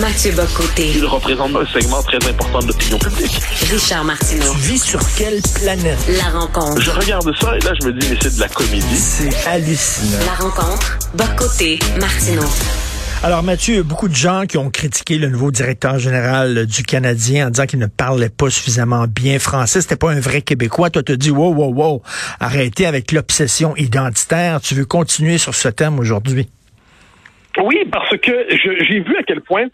[0.00, 0.92] Mathieu Bocoté.
[0.94, 3.38] Il représente un segment très important de l'opinion publique.
[3.70, 4.50] Richard Martineau.
[4.54, 5.98] Tu vis sur quelle planète?
[6.16, 6.80] La rencontre.
[6.80, 8.96] Je regarde ça et là, je me dis, mais c'est de la comédie.
[8.96, 10.18] C'est hallucinant.
[10.24, 10.98] La rencontre.
[11.12, 11.78] Bocoté.
[12.00, 12.48] Martineau.
[13.22, 17.50] Alors Mathieu, beaucoup de gens qui ont critiqué le nouveau directeur général du Canadien en
[17.50, 19.82] disant qu'il ne parlait pas suffisamment bien français.
[19.82, 20.88] C'était pas un vrai Québécois.
[20.88, 22.02] Toi, te dis, wow, wow, wow,
[22.40, 24.62] arrêtez avec l'obsession identitaire.
[24.62, 26.48] Tu veux continuer sur ce thème aujourd'hui?
[27.62, 29.66] Oui, parce que j'ai vu à quel point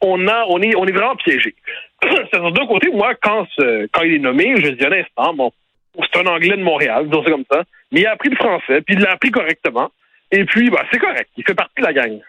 [0.00, 1.54] on a, on est, on est vraiment piégé.
[2.32, 3.46] D'un côté, moi, quand,
[3.92, 5.52] quand il est nommé, je dis un instant, bon,
[5.96, 7.62] c'est un Anglais de Montréal, disons ça comme ça,
[7.92, 9.90] mais il a appris le français, puis il l'a appris correctement,
[10.30, 12.20] et puis, bah, c'est correct, il fait partie de la gang.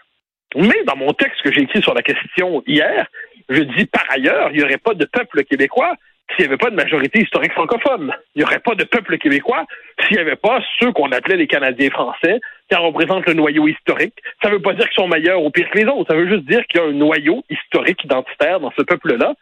[0.54, 3.06] Mais dans mon texte que j'ai écrit sur la question hier,
[3.48, 5.94] je dis par ailleurs, il n'y aurait pas de peuple québécois
[6.30, 8.12] s'il n'y avait pas de majorité historique francophone.
[8.34, 9.64] Il n'y aurait pas de peuple québécois
[10.02, 13.68] s'il n'y avait pas ceux qu'on appelait les Canadiens français, qui en représentent le noyau
[13.68, 14.14] historique.
[14.42, 16.10] Ça ne veut pas dire qu'ils sont meilleurs ou pires que les autres.
[16.10, 19.34] Ça veut juste dire qu'il y a un noyau historique identitaire dans ce peuple-là,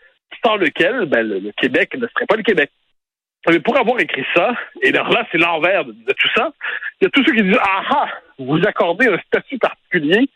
[0.45, 2.70] sans lequel ben, le, Québec ne serait pas le Québec.
[3.48, 6.53] Mais pour avoir écrit ça, et alors là, c'est l'envers de, tout ça,
[7.01, 8.08] il y a tous ceux qui disent Ah ah,
[8.39, 10.28] vous accordez un statut particulier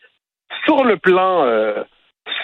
[0.65, 1.83] sur le plan euh,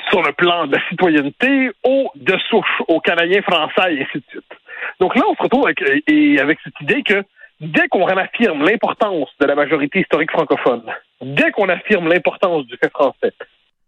[0.09, 4.23] sur le plan de la citoyenneté aux de souche, aux Canadiens français et ainsi de
[4.29, 4.53] suite.
[4.99, 7.23] Donc là, on se retrouve avec, et avec cette idée que
[7.59, 10.83] dès qu'on affirme l'importance de la majorité historique francophone,
[11.21, 13.33] dès qu'on affirme l'importance du fait français,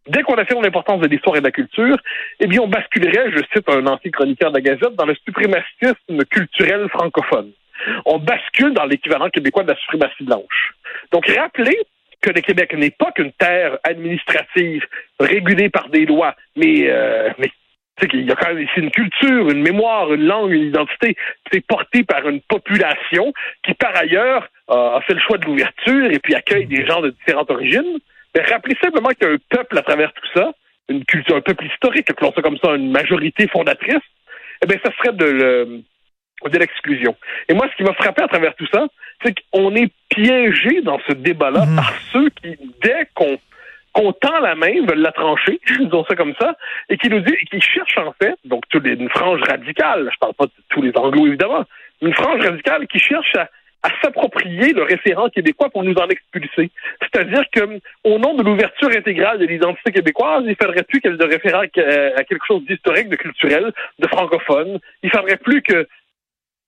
[0.07, 1.97] dès qu'on affirme l'importance de l'histoire et de la culture,
[2.39, 6.23] eh bien, on basculerait, je cite un ancien chroniqueur de la Gazette, dans le suprémacisme
[6.29, 7.51] culturel francophone.
[8.05, 10.73] On bascule dans l'équivalent québécois de la suprématie blanche.
[11.11, 11.77] Donc, rappelez
[12.21, 14.85] que le Québec n'est pas qu'une terre administrative
[15.19, 17.51] régulée par des lois, mais, euh, mais
[18.13, 21.15] il y a quand même ici une culture, une mémoire, une langue, une identité.
[21.51, 26.19] C'est porté par une population qui, par ailleurs, a fait le choix de l'ouverture et
[26.19, 27.99] puis accueille des gens de différentes origines.
[28.35, 30.51] Mais rappelez simplement qu'il y a un peuple à travers tout ça,
[30.89, 34.03] une culture, un peuple historique, appelons ça comme ça, une majorité fondatrice.
[34.63, 35.81] Eh bien, ça serait de le,
[36.45, 37.15] de l'exclusion.
[37.49, 38.87] Et moi, ce qui m'a frappé à travers tout ça,
[39.23, 41.75] c'est qu'on est piégé dans ce débat-là mhm.
[41.75, 43.37] par ceux qui, dès qu'on
[43.93, 46.55] qu'on tend la main, veulent la trancher, disons ça comme ça,
[46.87, 50.45] et qui nous dit, qui cherchent en fait, donc une frange radicale, je parle pas
[50.45, 51.65] de tous les anglos évidemment,
[52.01, 53.49] une frange radicale qui cherche à,
[54.03, 56.69] s'approprier le référent québécois pour nous en expulser.
[57.01, 61.23] C'est-à-dire que, au nom de l'ouverture intégrale de l'identité québécoise, il faudrait plus qu'elle de
[61.23, 64.79] référent à quelque chose d'historique, de culturel, de francophone.
[65.03, 65.87] Il faudrait plus que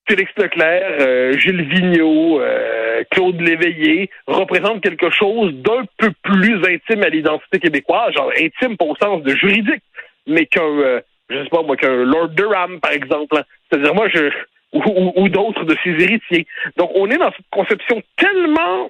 [0.10, 7.04] Félix Leclerc, euh, Gilles Vigneault, euh, Claude Léveillé représentent quelque chose d'un peu plus intime
[7.04, 9.84] à l'identité québécoise, genre intime pas au sens de juridique,
[10.26, 13.38] mais qu'un, euh, je sais pas moi, qu'un Lord Durham, par exemple.
[13.38, 13.44] Hein.
[13.70, 14.32] C'est-à-dire, moi, je,
[14.74, 16.48] ou, ou d'autres de ses héritiers.
[16.78, 18.90] Donc, on est dans cette conception tellement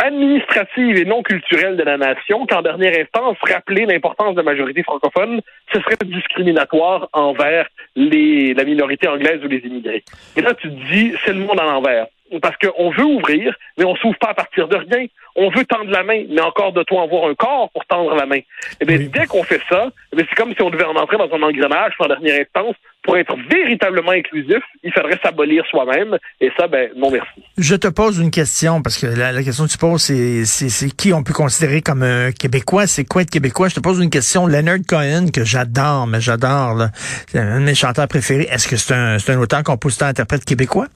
[0.00, 4.82] administrative et non culturelle de la nation qu'en dernière instance, rappeler l'importance de la majorité
[4.82, 5.40] francophone,
[5.72, 10.02] ce serait discriminatoire envers les, la minorité anglaise ou les immigrés.
[10.36, 12.06] Et là, tu te dis, c'est le monde à l'envers.
[12.40, 15.06] Parce qu'on veut ouvrir, mais on s'ouvre pas à partir de rien.
[15.36, 18.26] On veut tendre la main, mais encore de toi avoir un corps pour tendre la
[18.26, 18.36] main.
[18.36, 18.44] Et
[18.80, 21.32] eh bien, dès qu'on fait ça, eh c'est comme si on devait en entrer dans
[21.32, 26.18] un engrenage en dernière instance pour être véritablement inclusif, il faudrait s'abolir soi-même.
[26.40, 27.42] Et ça, ben, non merci.
[27.56, 31.22] Je te pose une question, parce que la, question que tu poses, c'est, qui on
[31.22, 32.86] peut considérer comme un Québécois?
[32.86, 33.68] C'est quoi être Québécois?
[33.68, 34.46] Je te pose une question.
[34.46, 36.88] Leonard Cohen, que j'adore, mais j'adore.
[37.28, 38.48] C'est un de mes chanteurs préférés.
[38.50, 40.86] Est-ce que c'est un, c'est un auteur, compositeur, interprète québécois?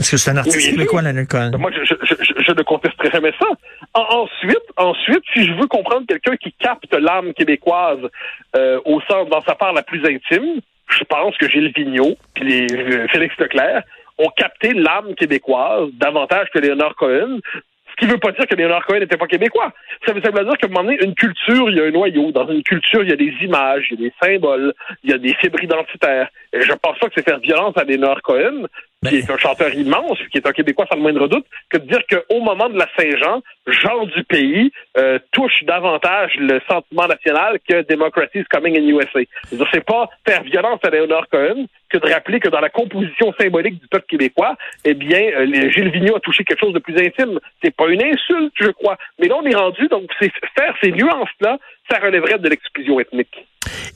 [0.00, 1.50] Est-ce que c'est un artiste Leonard Cohen?
[1.58, 3.46] Moi, je, je, je, ne contesterai jamais ça.
[3.94, 8.00] ensuite, ensuite, si je veux comprendre quelqu'un qui capte l'âme québécoise
[8.56, 12.44] euh, au sens, dans sa part la plus intime, je pense que Gilles Vigneault puis
[12.44, 13.82] les, euh, Félix Leclerc
[14.16, 17.38] ont capté l'âme québécoise davantage que Léonard Cohen.
[17.90, 19.72] Ce qui ne veut pas dire que Léonard Cohen n'était pas québécois.
[20.06, 22.32] Ça veut, simplement dire qu'à un moment donné, une culture, il y a un noyau.
[22.32, 24.72] Dans une culture, il y a des images, il y a des symboles,
[25.04, 26.28] il y a des fibres identitaires.
[26.52, 28.66] Et je pense pas que c'est faire violence à Léonard Cohen,
[29.08, 31.86] qui est un chanteur immense, qui est un Québécois sans le moindre doute, que de
[31.86, 37.58] dire qu'au moment de la Saint-Jean, Jean du pays euh, touche davantage le sentiment national
[37.66, 39.20] que Democracy is coming in USA.
[39.72, 43.80] C'est pas faire violence à Léonard Cohen que de rappeler que dans la composition symbolique
[43.80, 47.40] du peuple québécois, eh bien, euh, Gilles Vigneault a touché quelque chose de plus intime.
[47.64, 48.98] C'est pas une insulte, je crois.
[49.18, 51.58] Mais là, on est rendu, donc, c'est faire ces nuances-là,
[51.90, 53.46] ça relèverait de l'exclusion ethnique.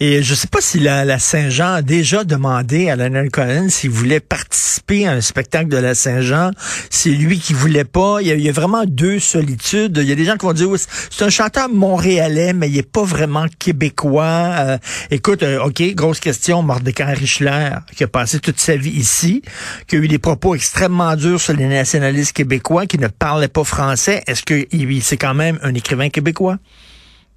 [0.01, 3.91] Et je ne sais pas si la, Saint-Jean a déjà demandé à Leonard Cohen s'il
[3.91, 6.51] voulait participer à un spectacle de la Saint-Jean.
[6.91, 8.19] C'est lui qui voulait pas.
[8.21, 9.99] Il y, a, vraiment deux solitudes.
[10.03, 10.69] Il y a des gens qui vont dire,
[11.11, 14.55] c'est un chanteur montréalais, mais il est pas vraiment québécois.
[14.59, 14.79] Euh,
[15.11, 19.43] écoute, euh, OK, grosse question, Mordecai Richler, qui a passé toute sa vie ici,
[19.87, 23.65] qui a eu des propos extrêmement durs sur les nationalistes québécois, qui ne parlaient pas
[23.65, 24.23] français.
[24.27, 24.67] Est-ce que
[25.01, 26.59] c'est quand même un écrivain québécois?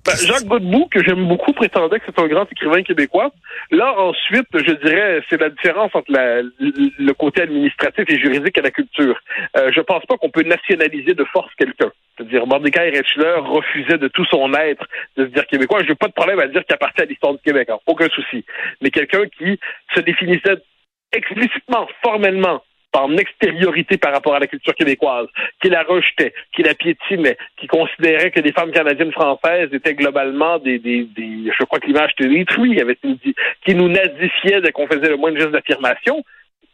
[0.07, 3.29] Ben, Jacques Godbout, que j'aime beaucoup, prétendait que c'est un grand écrivain québécois.
[3.71, 8.61] Là, ensuite, je dirais, c'est la différence entre la, le côté administratif et juridique et
[8.61, 9.19] la culture.
[9.57, 11.91] Euh, je pense pas qu'on peut nationaliser de force quelqu'un.
[12.15, 14.85] C'est-à-dire, Mordecai Retschler refusait de tout son être
[15.17, 15.83] de se dire québécois.
[15.83, 17.79] Je n'ai pas de problème à dire qu'il appartient à l'histoire du Québec, hein.
[17.85, 18.45] aucun souci.
[18.81, 19.59] Mais quelqu'un qui
[19.93, 20.55] se définissait
[21.11, 22.63] explicitement, formellement,
[22.93, 25.27] en extériorité par rapport à la culture québécoise,
[25.61, 30.57] qui la rejetait, qui la piétinait, qui considérait que les femmes canadiennes françaises étaient globalement
[30.59, 33.35] des, des, des je crois que l'image était détruite, avait dit,
[33.65, 36.23] qui nous nazifiait dès qu'on faisait le moins de gestes d'affirmation.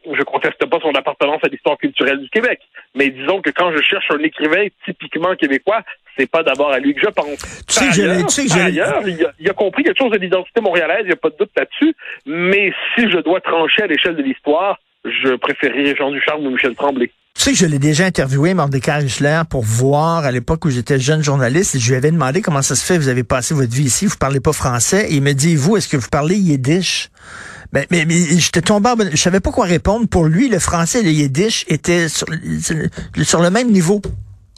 [0.06, 2.60] Je conteste pas son appartenance à l'histoire culturelle du Québec,
[2.94, 5.82] mais disons que quand je cherche un écrivain typiquement québécois,
[6.18, 7.66] c'est pas d'abord à lui que je pense.
[7.68, 10.60] Tu sais ailleurs, tu sais ailleurs il, a, il, a, compris quelque chose de l'identité
[10.60, 11.96] montréalaise, il n'y a pas de doute là-dessus,
[12.26, 16.76] mais si je dois trancher à l'échelle de l'histoire, je préférais Jean Ducharme ou Michel
[16.76, 17.12] Tremblay.
[17.36, 21.00] Tu sais que je l'ai déjà interviewé, Mordecai Richler, pour voir à l'époque où j'étais
[21.00, 21.80] jeune journaliste.
[21.80, 24.18] Je lui avais demandé comment ça se fait, vous avez passé votre vie ici, vous
[24.18, 25.08] parlez pas français.
[25.10, 27.10] Et il me dit, vous, est-ce que vous parlez yiddish?
[27.72, 28.96] Ben, mais, mais, j'étais tombé en...
[29.12, 30.08] Je savais pas quoi répondre.
[30.08, 34.00] Pour lui, le français et le yiddish étaient sur le même niveau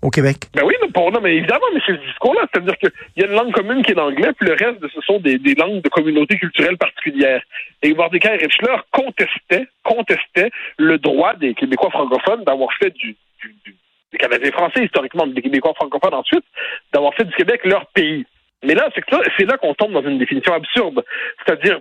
[0.05, 0.37] au Québec?
[0.53, 2.47] Ben oui, pour, non, mais évidemment, mais c'est ce discours-là.
[2.53, 5.19] C'est-à-dire qu'il y a une langue commune qui est l'anglais, puis le reste, ce sont
[5.19, 7.41] des, langues de communautés culturelles particulières.
[7.81, 13.75] Et Mordecai Richler contestait, contestait le droit des Québécois francophones d'avoir fait du, du, du,
[14.13, 16.45] des Canadiens français, historiquement, des Québécois francophones ensuite,
[16.93, 18.25] d'avoir fait du Québec leur pays.
[18.63, 18.89] Mais là,
[19.37, 21.03] c'est là qu'on tombe dans une définition absurde.
[21.45, 21.79] C'est-à-dire,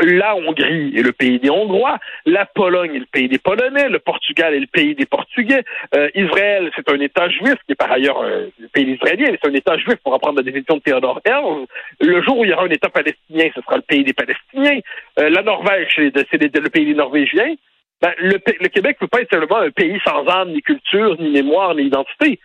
[0.00, 3.98] la Hongrie est le pays des Hongrois, la Pologne est le pays des Polonais, le
[3.98, 7.92] Portugal est le pays des Portugais, euh, Israël c'est un État juif qui est par
[7.92, 10.80] ailleurs euh, le pays israélien, mais c'est un État juif pour reprendre la définition de
[10.80, 11.66] Théodore Herzl.
[12.00, 14.80] Le jour où il y aura un État palestinien, ce sera le pays des Palestiniens.
[15.18, 17.54] Euh, la Norvège c'est le pays des Norvégiens.
[18.00, 21.30] Ben, le, le Québec peut pas être seulement un pays sans âme, ni culture, ni
[21.30, 22.40] mémoire, ni identité.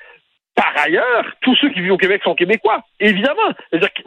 [0.57, 3.53] Par ailleurs, tous ceux qui vivent au Québec sont québécois, évidemment.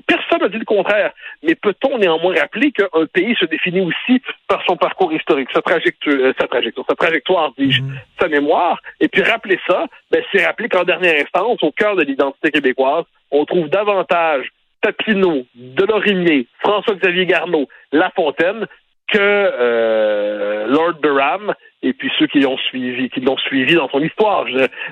[0.04, 1.12] personne n'a dit le contraire.
[1.44, 6.16] Mais peut-on néanmoins rappeler qu'un pays se définit aussi par son parcours historique, sa trajectoire,
[6.16, 8.20] euh, sa trajectoire, sa trajectoire, dis-je, mm-hmm.
[8.20, 8.82] sa mémoire?
[8.98, 13.04] Et puis rappeler ça, ben, c'est rappeler qu'en dernière instance, au cœur de l'identité québécoise,
[13.30, 14.50] on trouve davantage
[14.80, 18.66] Papineau, Delorimier, François-Xavier Garneau, La Fontaine
[19.12, 24.00] que euh, Lord Durham et puis ceux qui l'ont suivi, qui l'ont suivi dans son
[24.00, 24.44] histoire.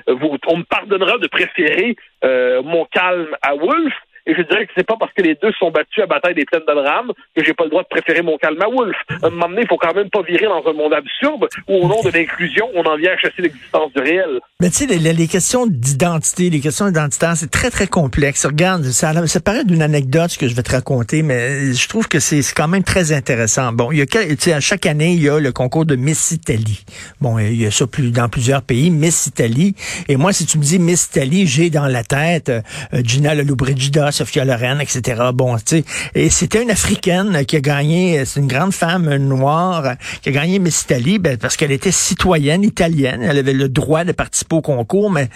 [0.07, 3.93] Vous, on me pardonnera de préférer euh, mon calme à Wolfe,
[4.29, 6.45] et je dirais que c'est pas parce que les deux sont battus à bataille des
[6.45, 8.95] plaines de que j'ai pas le droit de préférer mon calme à Wolf.
[9.23, 11.87] Un moment donné, il faut quand même pas virer dans un monde absurde où, au
[11.87, 14.39] nom de l'inclusion, on en vient à chasser l'existence du réel.
[14.61, 18.45] Mais tu sais, les, questions d'identité, les questions identitaires, c'est très, très complexe.
[18.45, 22.19] Regarde, ça, ça paraît d'une anecdote que je vais te raconter, mais je trouve que
[22.19, 23.71] c'est quand même très intéressant.
[23.71, 26.85] Bon, il y a, à chaque année, il y a le concours de Miss Italie.
[27.19, 29.73] Bon, il y a ça plus, dans plusieurs pays, Miss Italie.
[30.07, 32.61] Et moi, si tu me dis Miss Italie, j'ai dans la tête euh,
[33.03, 35.21] Gina Lollobrigida, Sophia Loren, etc.
[35.33, 35.83] Bon, tu sais,
[36.13, 40.59] et c'était une Africaine qui a gagné, c'est une grande femme noire qui a gagné
[40.59, 44.61] Miss Italie ben, parce qu'elle était citoyenne italienne, elle avait le droit de participer au
[44.61, 45.29] concours, mais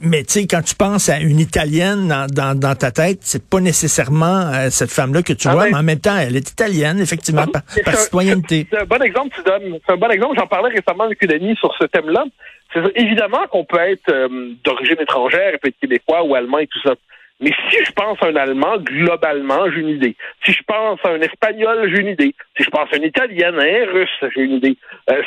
[0.00, 3.60] mais tu sais, quand tu penses à une Italienne dans, dans, ta tête, c'est pas
[3.60, 6.50] nécessairement euh, cette femme-là que tu ah vois, ben mais en même temps, elle est
[6.50, 7.62] italienne, effectivement, par,
[7.94, 8.66] citoyenneté.
[8.70, 9.78] C'est un bon exemple, tu donnes.
[9.86, 10.36] C'est un bon exemple.
[10.38, 12.24] J'en parlais récemment avec une amie sur ce thème-là.
[12.72, 16.66] C'est évidemment qu'on peut être euh, d'origine étrangère, et peut être québécois ou allemand et
[16.66, 16.94] tout ça.
[17.40, 20.16] Mais si je pense à un Allemand, globalement, j'ai une idée.
[20.44, 22.34] Si je pense à un Espagnol, j'ai une idée.
[22.56, 24.76] Si je pense à un Italien, un Russe, j'ai une idée.
[25.10, 25.22] Euh,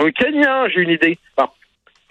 [0.00, 1.18] un Kenyan, j'ai une idée.
[1.36, 1.48] Bon.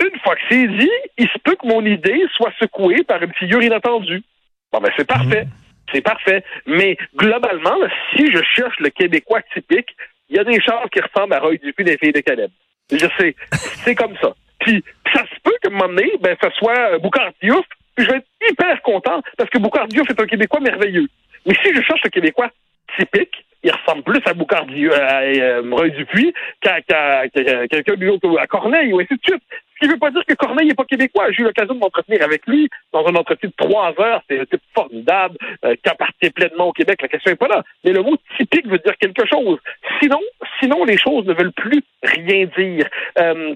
[0.04, 3.34] Une fois que c'est dit, il se peut que mon idée soit secouée par une
[3.34, 4.24] figure inattendue.
[4.72, 5.46] Bon, ben c'est parfait.
[5.46, 5.50] Mmh.
[5.94, 6.44] C'est parfait.
[6.66, 7.78] Mais globalement,
[8.16, 9.90] si je cherche le Québécois typique,
[10.30, 12.52] il y a des choses qui ressemblent à Roy Dupuis des filles de Caleb.
[12.92, 13.36] Je sais.
[13.52, 14.34] c'est comme ça.
[14.60, 17.66] Puis ça se peut que un moment donné, ben, ce soit Boucard Diouf
[17.98, 21.08] je vais être hyper content parce que Boucard Diouf est un Québécois merveilleux.
[21.46, 22.50] Mais si je cherche le Québécois
[22.98, 28.94] typique, il ressemble plus à Boucard Diouf, à, euh, Dupuis qu'à quelqu'un d'autre, à Corneille
[28.94, 29.44] ou ainsi de suite.
[29.78, 31.32] Ce qui ne veut pas dire que Corneille n'est pas québécois.
[31.32, 34.24] J'ai eu l'occasion de m'entretenir avec lui dans un entretien de trois heures.
[34.28, 37.00] C'est un type formidable euh, qui appartient pleinement au Québec.
[37.02, 37.64] La question n'est pas là.
[37.84, 39.60] Mais le mot typique veut dire quelque chose.
[40.02, 40.20] Sinon,
[40.60, 42.88] sinon les choses ne veulent plus rien dire.
[43.20, 43.54] Euh,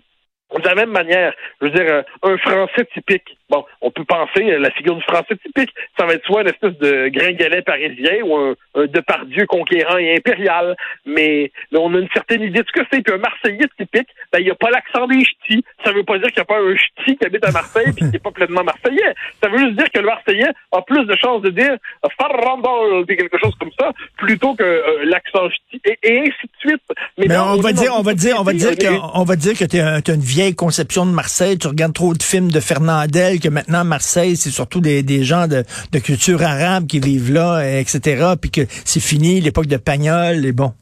[0.59, 3.37] de la même manière, je veux dire, euh, un Français typique.
[3.51, 5.69] Bon, on peut penser à la figure du Français typique.
[5.99, 10.15] Ça va être soit une espèce de gringalet parisien ou un, un Depardieu conquérant et
[10.15, 10.77] impérial.
[11.05, 13.01] Mais on a une certaine idée de ce que c'est.
[13.01, 15.65] Puis un Marseillais typique, ben, il n'y a pas l'accent des ch'tis.
[15.83, 17.93] Ça veut pas dire qu'il n'y a pas un ch'ti qui habite à Marseille et
[17.93, 19.13] qui n'est pas pleinement marseillais.
[19.43, 21.75] Ça veut juste dire que le Marseillais a plus de chances de dire
[22.17, 26.81] Farrandol, quelque chose comme ça, plutôt que euh, l'accent ch'ti, et, et, ainsi de suite.
[27.17, 29.65] Mais, on, va dire, on va dire, on va dire, que, on va dire que
[29.65, 31.57] tu as une vieille conception de Marseille.
[31.57, 35.47] Tu regardes trop de films de Fernandel que maintenant Marseille, c'est surtout des, des gens
[35.47, 38.33] de, de culture arabe qui vivent là, etc.
[38.39, 40.73] Puis que c'est fini l'époque de Pagnol et bon.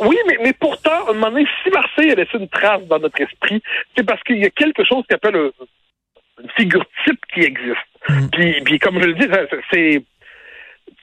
[0.00, 3.00] Oui, mais, mais pourtant, à un moment donné, si Marseille a laissé une trace dans
[3.00, 3.60] notre esprit,
[3.96, 5.50] c'est parce qu'il y a quelque chose qui appelle un-
[6.42, 8.30] une figure type qui existe.
[8.32, 9.26] Puis, puis comme je le dis,
[9.72, 10.02] c'est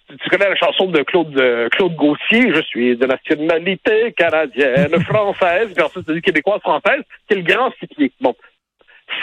[0.07, 5.73] tu connais la chanson de Claude euh, Claude Gauthier, je suis de nationalité canadienne, française,
[5.73, 8.11] puis ensuite c'est québécoise française, c'est le grand cipier.
[8.21, 8.35] Bon.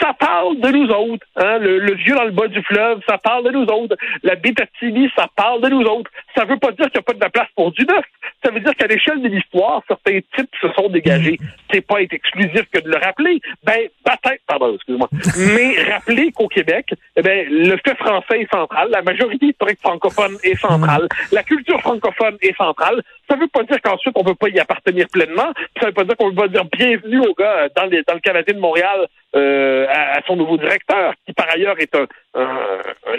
[0.03, 3.17] Ça parle de nous autres, hein, le, le vieux dans le bas du fleuve, ça
[3.17, 3.95] parle de nous autres.
[4.21, 6.11] La Bétatini, ça parle de nous autres.
[6.35, 8.03] Ça veut pas dire qu'il n'y a pas de la place pour du neuf.
[8.43, 11.37] Ça veut dire qu'à l'échelle de l'histoire, certains types se sont dégagés.
[11.71, 13.39] C'est pas être exclusif que de le rappeler.
[13.63, 15.07] Ben, peut-être, pardon, excuse-moi.
[15.55, 20.35] Mais rappeler qu'au Québec, eh ben, le fait français est central, la majorité historique francophone
[20.43, 23.01] est centrale, la culture francophone est centrale.
[23.33, 25.51] Ça veut pas dire qu'ensuite on peut pas y appartenir pleinement.
[25.81, 28.19] Ça veut pas dire qu'on peut pas dire bienvenue au gars dans, les, dans le
[28.19, 32.05] Canadien de Montréal euh, à, son nouveau directeur, qui par ailleurs est un,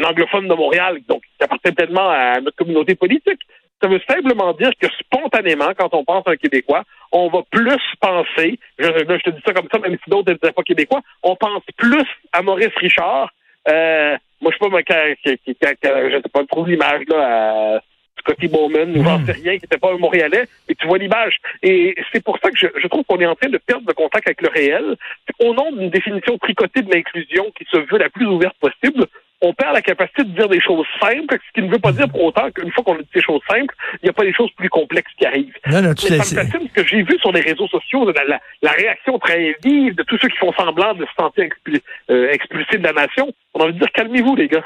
[0.04, 3.40] anglophone de Montréal, donc qui appartient pleinement à notre communauté politique.
[3.82, 7.80] Ça veut simplement dire que spontanément, quand on pense à un Québécois, on va plus
[8.00, 11.34] penser, je, je te dis ça comme ça, même si d'autres n'étaient pas québécois, on
[11.34, 13.30] pense plus à Maurice Richard.
[13.68, 17.80] Euh, moi, je sais pas, moi, quand, sais pas, trouve l'image là à
[18.24, 21.36] Scotty Bowman, ou j'en sais rien, qui n'était pas un Montréalais, mais tu vois l'image.
[21.62, 23.94] Et c'est pour ça que je, je trouve qu'on est en train de perdre le
[23.94, 24.96] contact avec le réel.
[25.40, 29.04] Au nom d'une définition tricotée de l'inclusion qui se veut la plus ouverte possible,
[29.40, 32.08] on perd la capacité de dire des choses simples, ce qui ne veut pas dire
[32.08, 34.32] pour autant qu'une fois qu'on a dit des choses simples, il n'y a pas des
[34.32, 35.52] choses plus complexes qui arrivent.
[35.70, 38.10] Non, non, tout Mais ça me fascine ce que j'ai vu sur les réseaux sociaux,
[38.10, 41.48] la, la- la réaction très vive de tous ceux qui font semblant de se sentir
[42.10, 43.30] euh, expulsés de la nation.
[43.52, 44.64] On a envie de dire calmez-vous, les gars.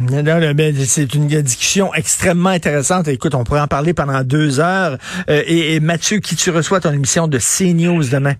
[0.00, 3.08] C'est une discussion extrêmement intéressante.
[3.08, 4.96] Écoute, on pourrait en parler pendant deux heures.
[5.28, 8.34] Euh, et, et Mathieu, qui tu reçois ton émission de CNews demain?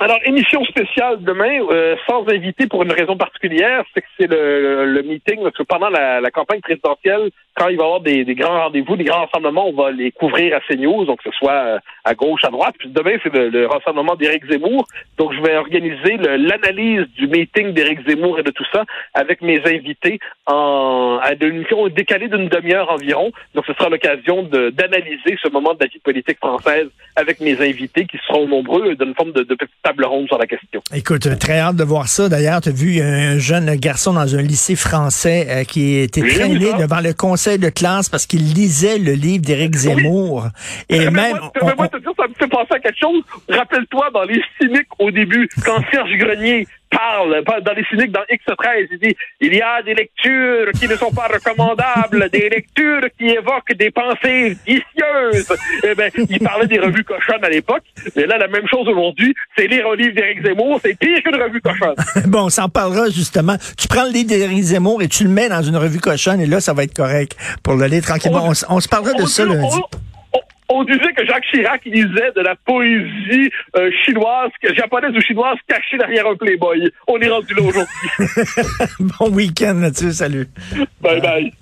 [0.00, 4.86] Alors, émission spéciale demain, euh, sans invité pour une raison particulière, c'est que c'est le,
[4.94, 8.24] le meeting, parce que pendant la, la campagne présidentielle, quand il va y avoir des,
[8.24, 11.36] des grands rendez-vous, des grands rassemblements, on va les couvrir à CNews, donc que ce
[11.36, 12.74] soit euh, à gauche, à droite.
[12.78, 14.86] Puis demain, c'est le, le rassemblement d'Éric Zemmour.
[15.16, 18.84] Donc, je vais organiser l'analyse du meeting d'Éric Zemmour et de tout ça
[19.14, 23.32] avec mes invités en, à une émission décalée d'une demi-heure environ.
[23.54, 28.04] Donc, ce sera l'occasion d'analyser ce moment de la vie politique française avec mes invités
[28.04, 30.82] qui seront nombreux d'une forme de, de petite table ronde sur la question.
[30.94, 32.28] Écoute, très hâte de voir ça.
[32.28, 36.72] D'ailleurs, tu as vu un jeune garçon dans un lycée français euh, qui était traîné
[36.78, 40.48] devant le conseil de classe parce qu'il lisait le livre d'Éric Zemmour.
[40.88, 41.38] Et même...
[41.62, 43.22] On- on- de te dire, ça me fait penser à quelque chose.
[43.48, 48.88] Rappelle-toi dans les cyniques au début, quand Serge Grenier parle, dans les cyniques dans X13,
[48.92, 53.26] il dit il y a des lectures qui ne sont pas recommandables, des lectures qui
[53.26, 55.52] évoquent des pensées vicieuses.
[55.84, 57.82] Eh ben, il parlait des revues cochonnes à l'époque,
[58.14, 61.40] mais là la même chose aujourd'hui, c'est lire un livre d'Éric Zemmour, c'est pire qu'une
[61.40, 61.94] revue cochonne.
[62.26, 63.56] Bon, on s'en parlera justement.
[63.78, 66.46] Tu prends le livre d'Éric Zemmour et tu le mets dans une revue cochonne et
[66.46, 68.52] là, ça va être correct pour le lire tranquillement.
[68.68, 69.80] On, se parlera de On ça lundi.
[70.68, 75.98] On- disait que Jacques Chirac lisait de la poésie euh, chinoise, japonaise ou chinoise cachée
[75.98, 76.90] derrière un Playboy.
[77.08, 78.08] On est rendu là aujourd'hui.
[79.18, 80.12] bon week-end, Mathieu.
[80.12, 80.48] Salut.
[81.00, 81.52] bye bye.